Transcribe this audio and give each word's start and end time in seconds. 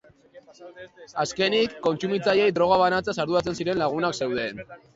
Azkenik, 1.23 1.75
kontsumitzaileei 1.89 2.57
droga 2.61 2.81
banatzeaz 2.85 3.17
arduratzen 3.27 3.61
ziren 3.61 3.85
lagunak 3.87 4.21
zeuden. 4.25 4.67